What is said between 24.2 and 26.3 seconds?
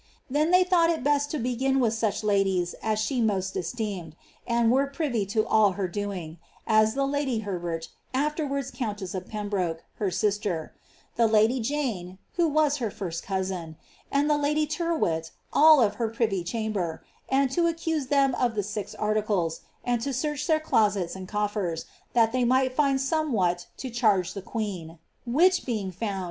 the queen; which being found.